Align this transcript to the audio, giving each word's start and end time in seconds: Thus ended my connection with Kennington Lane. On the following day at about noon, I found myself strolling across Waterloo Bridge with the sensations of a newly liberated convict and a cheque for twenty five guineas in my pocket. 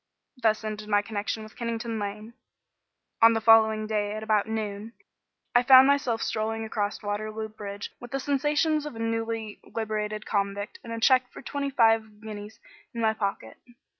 Thus 0.41 0.63
ended 0.63 0.89
my 0.89 1.03
connection 1.03 1.43
with 1.43 1.55
Kennington 1.55 1.99
Lane. 1.99 2.33
On 3.21 3.33
the 3.33 3.39
following 3.39 3.85
day 3.85 4.13
at 4.13 4.23
about 4.23 4.47
noon, 4.49 4.93
I 5.53 5.61
found 5.61 5.85
myself 5.85 6.23
strolling 6.23 6.65
across 6.65 7.03
Waterloo 7.03 7.49
Bridge 7.49 7.91
with 7.99 8.09
the 8.09 8.19
sensations 8.19 8.87
of 8.87 8.95
a 8.95 8.99
newly 8.99 9.59
liberated 9.63 10.25
convict 10.25 10.79
and 10.83 10.91
a 10.91 10.99
cheque 10.99 11.29
for 11.31 11.43
twenty 11.43 11.69
five 11.69 12.19
guineas 12.19 12.59
in 12.95 13.01
my 13.01 13.13
pocket. 13.13 13.57